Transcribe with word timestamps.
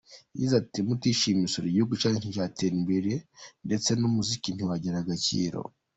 Yagize 0.33 0.53
ati”Mutishyuye 0.61 1.33
imisoro, 1.35 1.65
igihugu 1.67 1.93
cyanyu 2.01 2.17
nticyatera 2.19 2.73
imbere 2.81 3.11
ndetse 3.65 3.89
n’umuziki 3.93 4.49
ntiwagira 4.51 4.97
agaciro. 4.99 5.59